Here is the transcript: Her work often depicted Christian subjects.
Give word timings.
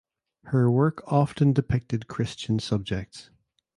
Her 0.45 0.71
work 0.71 1.03
often 1.05 1.53
depicted 1.53 2.07
Christian 2.07 2.57
subjects. 2.57 3.29